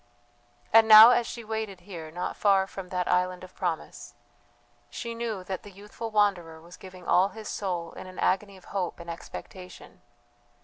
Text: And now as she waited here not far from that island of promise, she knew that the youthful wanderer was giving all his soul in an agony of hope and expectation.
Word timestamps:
And 0.73 0.87
now 0.87 1.11
as 1.11 1.27
she 1.27 1.43
waited 1.43 1.81
here 1.81 2.09
not 2.09 2.35
far 2.35 2.65
from 2.65 2.89
that 2.89 3.07
island 3.07 3.43
of 3.43 3.53
promise, 3.53 4.15
she 4.89 5.13
knew 5.13 5.43
that 5.43 5.61
the 5.61 5.69
youthful 5.69 6.09
wanderer 6.09 6.59
was 6.59 6.75
giving 6.75 7.05
all 7.07 7.29
his 7.29 7.47
soul 7.47 7.91
in 7.91 8.07
an 8.07 8.17
agony 8.17 8.57
of 8.57 8.65
hope 8.73 8.99
and 8.99 9.11
expectation. 9.11 10.01